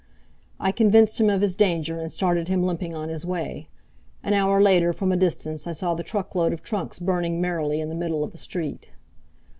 [0.59, 3.69] I convinced him of his danger and started him limping on his way.
[4.23, 7.79] An hour later, from a distance, I saw the truck load of trunks burning merrily
[7.81, 8.89] in the middle of the street.